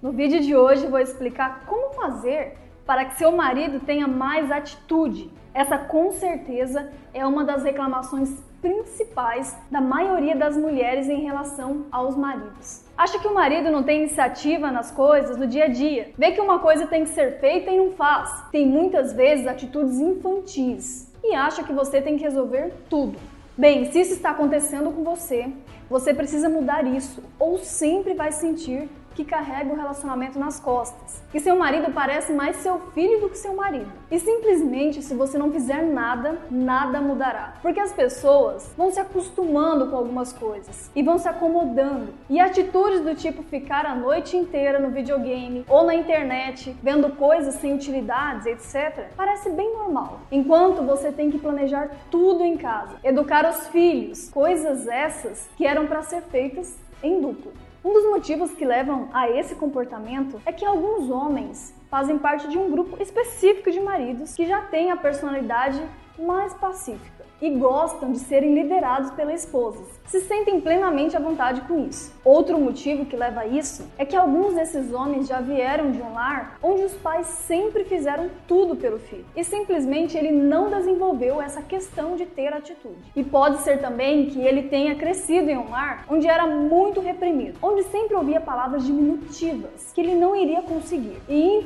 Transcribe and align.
No 0.00 0.12
vídeo 0.12 0.40
de 0.40 0.54
hoje 0.54 0.86
vou 0.86 1.00
explicar 1.00 1.64
como 1.66 1.92
fazer 1.92 2.56
para 2.86 3.04
que 3.04 3.18
seu 3.18 3.32
marido 3.32 3.80
tenha 3.80 4.06
mais 4.06 4.48
atitude. 4.48 5.28
Essa 5.52 5.76
com 5.76 6.12
certeza 6.12 6.88
é 7.12 7.26
uma 7.26 7.42
das 7.42 7.64
reclamações 7.64 8.30
principais 8.62 9.56
da 9.68 9.80
maioria 9.80 10.36
das 10.36 10.56
mulheres 10.56 11.08
em 11.08 11.22
relação 11.22 11.86
aos 11.90 12.16
maridos. 12.16 12.84
Acha 12.96 13.18
que 13.18 13.26
o 13.26 13.34
marido 13.34 13.72
não 13.72 13.82
tem 13.82 14.02
iniciativa 14.02 14.70
nas 14.70 14.92
coisas 14.92 15.36
do 15.36 15.48
dia 15.48 15.64
a 15.64 15.68
dia, 15.68 16.12
vê 16.16 16.30
que 16.30 16.40
uma 16.40 16.60
coisa 16.60 16.86
tem 16.86 17.02
que 17.02 17.10
ser 17.10 17.40
feita 17.40 17.68
e 17.68 17.76
não 17.76 17.90
faz, 17.90 18.44
tem 18.52 18.68
muitas 18.68 19.12
vezes 19.12 19.48
atitudes 19.48 19.98
infantis 19.98 21.12
e 21.24 21.34
acha 21.34 21.64
que 21.64 21.72
você 21.72 22.00
tem 22.00 22.16
que 22.16 22.22
resolver 22.22 22.72
tudo. 22.88 23.18
Bem, 23.56 23.90
se 23.90 24.00
isso 24.00 24.12
está 24.12 24.30
acontecendo 24.30 24.92
com 24.92 25.02
você, 25.02 25.52
você 25.90 26.14
precisa 26.14 26.48
mudar 26.48 26.86
isso 26.86 27.20
ou 27.36 27.58
sempre 27.58 28.14
vai 28.14 28.30
sentir 28.30 28.88
que 29.18 29.24
carrega 29.24 29.72
o 29.72 29.76
relacionamento 29.76 30.38
nas 30.38 30.60
costas. 30.60 31.20
Que 31.32 31.40
seu 31.40 31.58
marido 31.58 31.92
parece 31.92 32.32
mais 32.32 32.54
seu 32.58 32.78
filho 32.94 33.20
do 33.20 33.28
que 33.28 33.36
seu 33.36 33.52
marido. 33.52 33.90
E 34.08 34.20
simplesmente, 34.20 35.02
se 35.02 35.12
você 35.12 35.36
não 35.36 35.50
fizer 35.50 35.82
nada, 35.82 36.38
nada 36.48 37.00
mudará. 37.00 37.54
Porque 37.60 37.80
as 37.80 37.92
pessoas 37.92 38.72
vão 38.76 38.92
se 38.92 39.00
acostumando 39.00 39.88
com 39.88 39.96
algumas 39.96 40.32
coisas 40.32 40.88
e 40.94 41.02
vão 41.02 41.18
se 41.18 41.28
acomodando. 41.28 42.14
E 42.30 42.38
atitudes 42.38 43.00
do 43.00 43.12
tipo 43.16 43.42
ficar 43.42 43.84
a 43.84 43.94
noite 43.96 44.36
inteira 44.36 44.78
no 44.78 44.90
videogame 44.90 45.64
ou 45.68 45.84
na 45.84 45.96
internet 45.96 46.76
vendo 46.80 47.10
coisas 47.16 47.56
sem 47.56 47.74
utilidades, 47.74 48.46
etc., 48.46 49.08
parece 49.16 49.50
bem 49.50 49.72
normal. 49.74 50.20
Enquanto 50.30 50.84
você 50.84 51.10
tem 51.10 51.28
que 51.28 51.40
planejar 51.40 51.90
tudo 52.08 52.44
em 52.44 52.56
casa, 52.56 53.00
educar 53.02 53.50
os 53.50 53.66
filhos, 53.66 54.30
coisas 54.30 54.86
essas 54.86 55.48
que 55.56 55.66
eram 55.66 55.88
para 55.88 56.04
ser 56.04 56.22
feitas 56.22 56.76
em 57.02 57.20
duplo. 57.20 57.52
Um 57.84 57.92
dos 57.92 58.04
motivos 58.10 58.50
que 58.52 58.64
levam 58.64 59.08
a 59.12 59.30
esse 59.30 59.54
comportamento 59.54 60.40
é 60.44 60.52
que 60.52 60.64
alguns 60.64 61.08
homens 61.10 61.72
fazem 61.90 62.18
parte 62.18 62.48
de 62.48 62.58
um 62.58 62.70
grupo 62.70 63.02
específico 63.02 63.70
de 63.70 63.80
maridos 63.80 64.34
que 64.34 64.46
já 64.46 64.62
têm 64.62 64.90
a 64.90 64.96
personalidade 64.96 65.80
mais 66.18 66.52
pacífica 66.54 67.18
e 67.40 67.50
gostam 67.50 68.12
de 68.12 68.18
serem 68.18 68.54
liderados 68.54 69.10
pela 69.12 69.32
esposa. 69.32 69.82
Se 70.06 70.20
sentem 70.20 70.60
plenamente 70.60 71.16
à 71.16 71.20
vontade 71.20 71.60
com 71.62 71.86
isso. 71.86 72.12
Outro 72.24 72.58
motivo 72.58 73.04
que 73.04 73.16
leva 73.16 73.40
a 73.40 73.46
isso 73.46 73.86
é 73.98 74.04
que 74.04 74.16
alguns 74.16 74.54
desses 74.54 74.92
homens 74.92 75.28
já 75.28 75.40
vieram 75.40 75.90
de 75.90 76.00
um 76.00 76.14
lar 76.14 76.58
onde 76.62 76.82
os 76.82 76.94
pais 76.94 77.26
sempre 77.26 77.84
fizeram 77.84 78.30
tudo 78.46 78.74
pelo 78.74 78.98
filho 78.98 79.24
e 79.36 79.44
simplesmente 79.44 80.16
ele 80.16 80.32
não 80.32 80.70
desenvolveu 80.70 81.40
essa 81.40 81.62
questão 81.62 82.16
de 82.16 82.24
ter 82.26 82.52
atitude. 82.52 82.96
E 83.14 83.22
pode 83.22 83.58
ser 83.58 83.80
também 83.80 84.26
que 84.26 84.40
ele 84.40 84.62
tenha 84.62 84.94
crescido 84.94 85.50
em 85.50 85.58
um 85.58 85.70
lar 85.70 86.04
onde 86.08 86.26
era 86.26 86.46
muito 86.46 87.00
reprimido, 87.00 87.58
onde 87.62 87.82
sempre 87.84 88.16
ouvia 88.16 88.40
palavras 88.40 88.84
diminutivas 88.84 89.92
que 89.94 90.00
ele 90.00 90.14
não 90.14 90.34
iria 90.34 90.62
conseguir. 90.62 91.18
E 91.28 91.64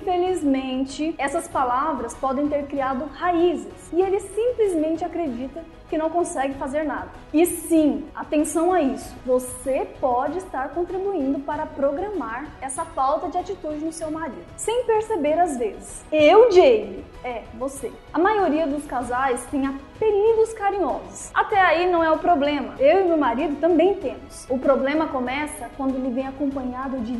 essas 1.18 1.48
palavras 1.48 2.14
podem 2.14 2.48
ter 2.48 2.66
criado 2.66 3.06
raízes 3.14 3.72
e 3.92 4.02
ele 4.02 4.20
simplesmente 4.20 5.04
acredita 5.04 5.64
que 5.88 5.98
não 5.98 6.08
consegue 6.08 6.54
fazer 6.54 6.84
nada. 6.84 7.10
E 7.34 7.44
sim, 7.44 8.04
atenção 8.14 8.72
a 8.72 8.80
isso. 8.80 9.14
Você 9.26 9.86
pode 10.00 10.38
estar 10.38 10.70
contribuindo 10.70 11.40
para 11.40 11.66
programar 11.66 12.46
essa 12.62 12.82
falta 12.84 13.28
de 13.28 13.36
atitude 13.36 13.84
no 13.84 13.92
seu 13.92 14.10
marido, 14.10 14.42
sem 14.56 14.84
perceber 14.84 15.38
às 15.38 15.58
vezes. 15.58 16.02
Eu, 16.10 16.50
Jamie, 16.50 17.04
é 17.22 17.42
você. 17.54 17.92
A 18.12 18.18
maioria 18.18 18.66
dos 18.66 18.86
casais 18.86 19.44
tem 19.50 19.66
apelidos 19.66 20.54
carinhosos. 20.54 21.30
Até 21.34 21.60
aí 21.60 21.90
não 21.90 22.02
é 22.02 22.10
o 22.10 22.18
problema. 22.18 22.74
Eu 22.78 23.02
e 23.02 23.04
meu 23.04 23.18
marido 23.18 23.60
também 23.60 23.94
temos. 23.94 24.46
O 24.48 24.58
problema 24.58 25.08
começa 25.08 25.70
quando 25.76 25.94
ele 25.94 26.10
vem 26.10 26.26
acompanhado 26.26 26.98
de 27.00 27.12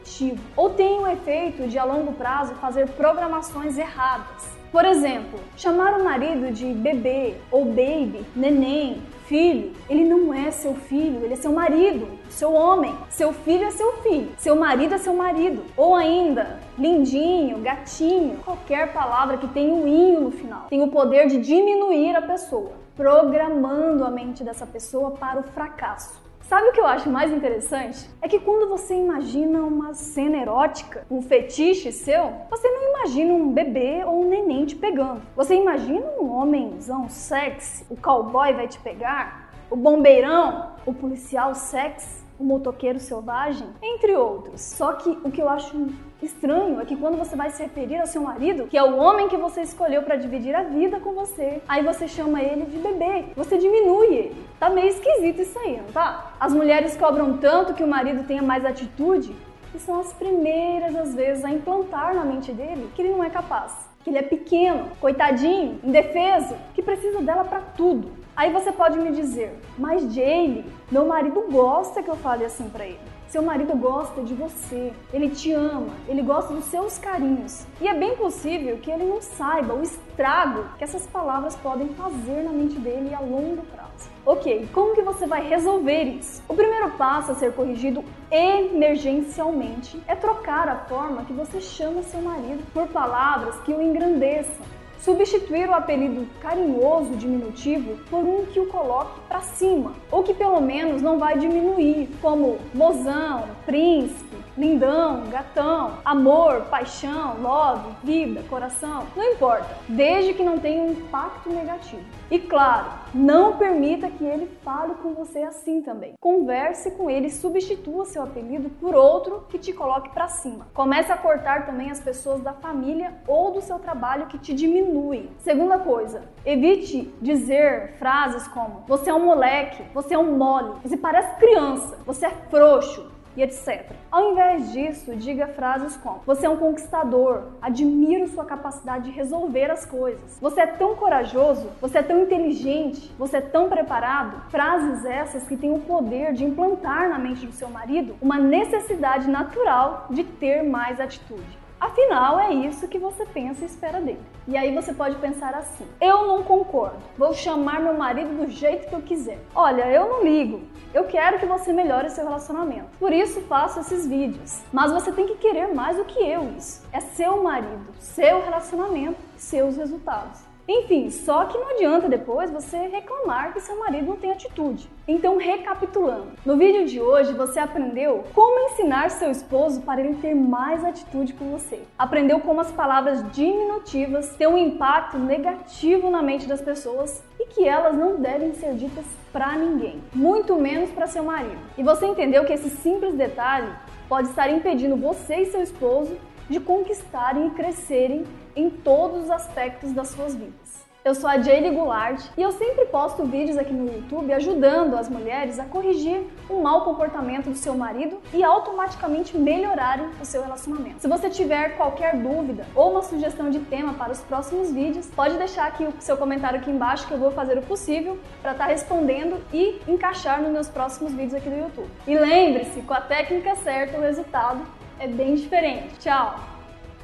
diminutivo 0.00 0.40
ou 0.56 0.70
tem 0.70 0.98
o 1.00 1.06
efeito 1.06 1.68
de 1.68 1.78
a 1.78 1.84
longo 1.84 2.12
prazo 2.12 2.54
fazer 2.54 2.88
programações 2.90 3.78
erradas. 3.78 4.60
Por 4.72 4.84
exemplo, 4.84 5.40
chamar 5.56 5.98
o 5.98 6.04
marido 6.04 6.52
de 6.52 6.66
bebê 6.66 7.34
ou 7.50 7.64
baby, 7.64 8.24
neném, 8.36 9.02
filho, 9.26 9.72
ele 9.88 10.04
não 10.04 10.32
é 10.32 10.52
seu 10.52 10.74
filho, 10.74 11.24
ele 11.24 11.34
é 11.34 11.36
seu 11.36 11.52
marido, 11.52 12.06
seu 12.28 12.52
homem. 12.52 12.94
Seu 13.08 13.32
filho 13.32 13.64
é 13.64 13.70
seu 13.72 13.94
filho, 13.94 14.30
seu 14.38 14.54
marido 14.54 14.94
é 14.94 14.98
seu 14.98 15.12
marido. 15.12 15.64
Ou 15.76 15.96
ainda, 15.96 16.60
lindinho, 16.78 17.58
gatinho, 17.58 18.36
qualquer 18.44 18.92
palavra 18.92 19.38
que 19.38 19.48
tenha 19.48 19.74
um 19.74 19.88
inho 19.88 20.20
no 20.20 20.30
final, 20.30 20.66
tem 20.68 20.82
o 20.82 20.88
poder 20.88 21.26
de 21.26 21.38
diminuir 21.38 22.14
a 22.14 22.22
pessoa, 22.22 22.72
programando 22.96 24.04
a 24.04 24.10
mente 24.10 24.44
dessa 24.44 24.66
pessoa 24.66 25.10
para 25.10 25.40
o 25.40 25.42
fracasso. 25.42 26.29
Sabe 26.50 26.66
o 26.66 26.72
que 26.72 26.80
eu 26.80 26.84
acho 26.84 27.08
mais 27.08 27.30
interessante? 27.30 28.10
É 28.20 28.28
que 28.28 28.40
quando 28.40 28.68
você 28.68 28.92
imagina 28.92 29.60
uma 29.60 29.94
cena 29.94 30.36
erótica, 30.36 31.06
um 31.08 31.22
fetiche 31.22 31.92
seu, 31.92 32.32
você 32.50 32.68
não 32.68 32.88
imagina 32.88 33.32
um 33.32 33.52
bebê 33.52 34.02
ou 34.04 34.22
um 34.22 34.28
neném 34.28 34.66
te 34.66 34.74
pegando. 34.74 35.22
Você 35.36 35.54
imagina 35.54 36.04
um 36.20 36.28
homenzão 36.32 37.08
sexy, 37.08 37.86
o 37.88 37.96
cowboy 37.96 38.52
vai 38.52 38.66
te 38.66 38.80
pegar, 38.80 39.52
o 39.70 39.76
bombeirão, 39.76 40.72
o 40.84 40.92
policial 40.92 41.54
sexy, 41.54 42.24
o 42.40 42.44
motoqueiro 42.44 42.98
selvagem, 42.98 43.68
entre 43.82 44.16
outros. 44.16 44.62
Só 44.62 44.94
que 44.94 45.10
o 45.22 45.30
que 45.30 45.42
eu 45.42 45.48
acho 45.48 45.88
estranho 46.22 46.80
é 46.80 46.84
que 46.86 46.96
quando 46.96 47.18
você 47.18 47.36
vai 47.36 47.50
se 47.50 47.62
referir 47.62 47.98
ao 47.98 48.06
seu 48.06 48.22
marido, 48.22 48.66
que 48.66 48.78
é 48.78 48.82
o 48.82 48.96
homem 48.96 49.28
que 49.28 49.36
você 49.36 49.60
escolheu 49.60 50.02
para 50.02 50.16
dividir 50.16 50.54
a 50.54 50.62
vida 50.62 50.98
com 50.98 51.12
você, 51.12 51.60
aí 51.68 51.84
você 51.84 52.08
chama 52.08 52.42
ele 52.42 52.64
de 52.64 52.78
bebê, 52.78 53.26
você 53.36 53.58
diminui 53.58 54.06
ele. 54.06 54.46
Tá 54.58 54.70
meio 54.70 54.88
esquisito 54.88 55.42
isso 55.42 55.58
aí, 55.58 55.76
não 55.76 55.92
tá? 55.92 56.32
As 56.40 56.54
mulheres 56.54 56.96
cobram 56.96 57.36
tanto 57.36 57.74
que 57.74 57.84
o 57.84 57.88
marido 57.88 58.26
tenha 58.26 58.42
mais 58.42 58.64
atitude 58.64 59.36
que 59.70 59.78
são 59.78 60.00
as 60.00 60.12
primeiras, 60.14 60.96
às 60.96 61.14
vezes, 61.14 61.44
a 61.44 61.50
implantar 61.50 62.14
na 62.14 62.24
mente 62.24 62.52
dele 62.52 62.90
que 62.94 63.02
ele 63.02 63.12
não 63.12 63.22
é 63.22 63.30
capaz. 63.30 63.88
Que 64.02 64.10
ele 64.10 64.18
é 64.18 64.22
pequeno, 64.22 64.88
coitadinho, 64.98 65.78
indefeso, 65.84 66.56
que 66.74 66.82
precisa 66.82 67.20
dela 67.20 67.44
para 67.44 67.60
tudo. 67.60 68.10
Aí 68.40 68.50
você 68.50 68.72
pode 68.72 68.98
me 68.98 69.12
dizer, 69.12 69.54
mas 69.76 70.14
Jaylee, 70.14 70.64
meu 70.90 71.04
marido 71.04 71.44
gosta 71.52 72.02
que 72.02 72.08
eu 72.08 72.16
fale 72.16 72.42
assim 72.42 72.70
para 72.70 72.86
ele. 72.86 72.98
Seu 73.28 73.42
marido 73.42 73.76
gosta 73.76 74.22
de 74.22 74.32
você, 74.32 74.94
ele 75.12 75.28
te 75.28 75.52
ama, 75.52 75.90
ele 76.08 76.22
gosta 76.22 76.54
dos 76.54 76.64
seus 76.64 76.96
carinhos. 76.96 77.66
E 77.82 77.86
é 77.86 77.92
bem 77.92 78.16
possível 78.16 78.78
que 78.78 78.90
ele 78.90 79.04
não 79.04 79.20
saiba 79.20 79.74
o 79.74 79.82
estrago 79.82 80.64
que 80.78 80.84
essas 80.84 81.06
palavras 81.06 81.54
podem 81.56 81.88
fazer 81.88 82.42
na 82.42 82.50
mente 82.50 82.78
dele 82.78 83.12
a 83.12 83.20
longo 83.20 83.62
prazo. 83.74 84.08
Ok, 84.24 84.70
como 84.72 84.94
que 84.94 85.02
você 85.02 85.26
vai 85.26 85.46
resolver 85.46 86.04
isso? 86.04 86.42
O 86.48 86.54
primeiro 86.54 86.92
passo 86.92 87.32
a 87.32 87.34
ser 87.34 87.52
corrigido 87.52 88.02
emergencialmente 88.30 90.02
é 90.08 90.14
trocar 90.14 90.66
a 90.66 90.76
forma 90.76 91.26
que 91.26 91.32
você 91.34 91.60
chama 91.60 92.02
seu 92.04 92.22
marido 92.22 92.64
por 92.72 92.88
palavras 92.88 93.60
que 93.60 93.74
o 93.74 93.82
engrandeçam 93.82 94.79
substituir 95.00 95.68
o 95.68 95.74
apelido 95.74 96.26
carinhoso 96.40 97.16
diminutivo 97.16 97.96
por 98.08 98.18
um 98.18 98.46
que 98.46 98.60
o 98.60 98.66
coloque 98.66 99.20
para 99.28 99.40
cima, 99.40 99.94
ou 100.10 100.22
que 100.22 100.34
pelo 100.34 100.60
menos 100.60 101.02
não 101.02 101.18
vai 101.18 101.38
diminuir, 101.38 102.08
como 102.20 102.58
mozão, 102.74 103.44
príncipe, 103.64 104.36
lindão, 104.56 105.24
gatão, 105.30 105.98
amor, 106.04 106.62
paixão, 106.62 107.40
love, 107.40 107.88
vida, 108.04 108.42
coração, 108.48 109.06
não 109.16 109.24
importa, 109.32 109.76
desde 109.88 110.34
que 110.34 110.42
não 110.42 110.58
tenha 110.58 110.82
um 110.82 110.92
impacto 110.92 111.48
negativo. 111.48 112.02
E 112.30 112.38
claro, 112.38 112.90
não 113.14 113.56
permita 113.56 114.08
que 114.08 114.24
ele 114.24 114.46
fale 114.62 114.94
com 114.94 115.14
você 115.14 115.40
assim 115.42 115.80
também. 115.80 116.14
Converse 116.20 116.90
com 116.92 117.10
ele 117.10 117.30
substitua 117.30 118.04
seu 118.04 118.22
apelido 118.22 118.68
por 118.70 118.94
outro 118.94 119.44
que 119.48 119.58
te 119.58 119.72
coloque 119.72 120.10
para 120.10 120.28
cima. 120.28 120.68
Comece 120.74 121.10
a 121.10 121.16
cortar 121.16 121.66
também 121.66 121.90
as 121.90 122.00
pessoas 122.00 122.42
da 122.42 122.52
família 122.52 123.14
ou 123.26 123.52
do 123.52 123.60
seu 123.60 123.78
trabalho 123.78 124.26
que 124.26 124.38
te 124.38 124.52
diminuem. 124.52 124.89
Segunda 125.38 125.78
coisa, 125.78 126.22
evite 126.44 127.12
dizer 127.20 127.94
frases 127.98 128.46
como 128.48 128.84
você 128.86 129.10
é 129.10 129.14
um 129.14 129.24
moleque, 129.24 129.82
você 129.94 130.14
é 130.14 130.18
um 130.18 130.36
mole, 130.36 130.74
você 130.82 130.96
parece 130.96 131.38
criança, 131.38 131.98
você 132.04 132.26
é 132.26 132.30
frouxo, 132.50 133.10
e 133.36 133.42
etc. 133.42 133.92
Ao 134.10 134.32
invés 134.32 134.72
disso, 134.72 135.14
diga 135.16 135.46
frases 135.46 135.96
como: 135.96 136.20
Você 136.26 136.46
é 136.46 136.50
um 136.50 136.56
conquistador, 136.56 137.44
admiro 137.62 138.28
sua 138.28 138.44
capacidade 138.44 139.04
de 139.04 139.10
resolver 139.10 139.70
as 139.70 139.86
coisas. 139.86 140.38
Você 140.40 140.60
é 140.60 140.66
tão 140.66 140.96
corajoso, 140.96 141.68
você 141.80 141.98
é 141.98 142.02
tão 142.02 142.20
inteligente, 142.22 143.12
você 143.18 143.38
é 143.38 143.40
tão 143.40 143.68
preparado. 143.68 144.50
Frases 144.50 145.04
essas 145.04 145.46
que 145.46 145.56
têm 145.56 145.72
o 145.72 145.80
poder 145.80 146.32
de 146.32 146.44
implantar 146.44 147.08
na 147.08 147.18
mente 147.18 147.46
do 147.46 147.52
seu 147.52 147.68
marido 147.68 148.16
uma 148.20 148.38
necessidade 148.38 149.28
natural 149.30 150.06
de 150.10 150.24
ter 150.24 150.62
mais 150.62 151.00
atitude. 151.00 151.58
Afinal, 151.80 152.38
é 152.38 152.52
isso 152.52 152.86
que 152.86 152.98
você 152.98 153.24
pensa 153.24 153.62
e 153.62 153.66
espera 153.66 154.02
dele. 154.02 154.20
E 154.46 154.54
aí 154.54 154.74
você 154.74 154.92
pode 154.92 155.16
pensar 155.16 155.54
assim: 155.54 155.86
eu 155.98 156.26
não 156.26 156.42
concordo, 156.42 156.98
vou 157.16 157.32
chamar 157.32 157.80
meu 157.80 157.94
marido 157.94 158.36
do 158.36 158.50
jeito 158.50 158.88
que 158.88 158.94
eu 158.94 159.00
quiser. 159.00 159.38
Olha, 159.54 159.90
eu 159.90 160.06
não 160.06 160.22
ligo, 160.22 160.60
eu 160.92 161.04
quero 161.04 161.38
que 161.38 161.46
você 161.46 161.72
melhore 161.72 162.10
seu 162.10 162.24
relacionamento. 162.24 162.88
Por 162.98 163.12
isso 163.12 163.40
faço 163.42 163.80
esses 163.80 164.06
vídeos. 164.06 164.60
Mas 164.70 164.92
você 164.92 165.10
tem 165.10 165.26
que 165.26 165.36
querer 165.36 165.74
mais 165.74 165.96
do 165.96 166.04
que 166.04 166.18
eu 166.18 166.52
isso. 166.58 166.86
É 166.92 167.00
seu 167.00 167.42
marido, 167.42 167.94
seu 167.98 168.42
relacionamento, 168.42 169.18
seus 169.38 169.76
resultados. 169.76 170.49
Enfim, 170.72 171.10
só 171.10 171.46
que 171.46 171.58
não 171.58 171.70
adianta 171.70 172.08
depois 172.08 172.48
você 172.48 172.76
reclamar 172.86 173.52
que 173.52 173.60
seu 173.60 173.76
marido 173.76 174.06
não 174.06 174.16
tem 174.16 174.30
atitude. 174.30 174.88
Então, 175.08 175.36
recapitulando, 175.36 176.28
no 176.46 176.56
vídeo 176.56 176.86
de 176.86 177.00
hoje 177.00 177.32
você 177.32 177.58
aprendeu 177.58 178.22
como 178.32 178.70
ensinar 178.70 179.10
seu 179.10 179.32
esposo 179.32 179.80
para 179.80 180.00
ele 180.00 180.18
ter 180.18 180.32
mais 180.32 180.84
atitude 180.84 181.32
com 181.32 181.50
você. 181.50 181.82
Aprendeu 181.98 182.38
como 182.38 182.60
as 182.60 182.70
palavras 182.70 183.28
diminutivas 183.32 184.36
têm 184.36 184.46
um 184.46 184.56
impacto 184.56 185.18
negativo 185.18 186.08
na 186.08 186.22
mente 186.22 186.46
das 186.46 186.60
pessoas 186.60 187.20
e 187.40 187.46
que 187.46 187.66
elas 187.66 187.96
não 187.96 188.20
devem 188.20 188.54
ser 188.54 188.74
ditas 188.74 189.04
para 189.32 189.56
ninguém, 189.56 190.00
muito 190.14 190.54
menos 190.54 190.90
para 190.90 191.08
seu 191.08 191.24
marido. 191.24 191.58
E 191.76 191.82
você 191.82 192.06
entendeu 192.06 192.44
que 192.44 192.52
esse 192.52 192.70
simples 192.70 193.14
detalhe 193.16 193.72
pode 194.08 194.28
estar 194.28 194.48
impedindo 194.48 194.94
você 194.94 195.38
e 195.38 195.46
seu 195.46 195.62
esposo 195.62 196.16
de 196.50 196.58
conquistarem 196.58 197.46
e 197.46 197.50
crescerem 197.50 198.24
em 198.56 198.68
todos 198.68 199.24
os 199.24 199.30
aspectos 199.30 199.92
das 199.92 200.08
suas 200.08 200.34
vidas. 200.34 200.80
Eu 201.02 201.14
sou 201.14 201.30
a 201.30 201.40
Jaylee 201.40 201.74
Goulart 201.74 202.22
e 202.36 202.42
eu 202.42 202.52
sempre 202.52 202.84
posto 202.84 203.24
vídeos 203.24 203.56
aqui 203.56 203.72
no 203.72 203.90
YouTube 203.90 204.30
ajudando 204.34 204.96
as 204.96 205.08
mulheres 205.08 205.58
a 205.58 205.64
corrigir 205.64 206.20
o 206.46 206.60
mau 206.60 206.84
comportamento 206.84 207.48
do 207.48 207.54
seu 207.54 207.74
marido 207.74 208.20
e 208.34 208.44
automaticamente 208.44 209.38
melhorarem 209.38 210.10
o 210.20 210.26
seu 210.26 210.42
relacionamento. 210.42 211.00
Se 211.00 211.08
você 211.08 211.30
tiver 211.30 211.78
qualquer 211.78 212.18
dúvida 212.18 212.66
ou 212.74 212.90
uma 212.90 213.02
sugestão 213.02 213.48
de 213.48 213.60
tema 213.60 213.94
para 213.94 214.12
os 214.12 214.20
próximos 214.20 214.70
vídeos, 214.70 215.06
pode 215.06 215.38
deixar 215.38 215.68
aqui 215.68 215.84
o 215.84 215.94
seu 216.00 216.18
comentário 216.18 216.60
aqui 216.60 216.70
embaixo 216.70 217.06
que 217.06 217.14
eu 217.14 217.18
vou 217.18 217.30
fazer 217.30 217.56
o 217.56 217.62
possível 217.62 218.18
para 218.42 218.52
estar 218.52 218.66
tá 218.66 218.70
respondendo 218.70 219.42
e 219.54 219.80
encaixar 219.88 220.42
nos 220.42 220.52
meus 220.52 220.68
próximos 220.68 221.12
vídeos 221.12 221.32
aqui 221.32 221.48
do 221.48 221.56
YouTube. 221.56 221.88
E 222.06 222.14
lembre-se, 222.18 222.82
com 222.82 222.92
a 222.92 223.00
técnica 223.00 223.54
certa 223.54 223.96
o 223.96 224.02
resultado 224.02 224.79
é 225.00 225.08
bem 225.08 225.34
diferente. 225.34 225.98
Tchau! 225.98 226.49